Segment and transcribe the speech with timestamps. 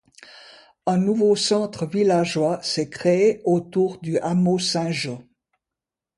[0.87, 5.21] Un nouveau centre villageois s’est créé autour du hameau Saint-Jean.